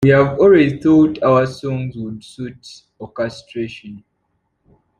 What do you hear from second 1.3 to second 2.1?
songs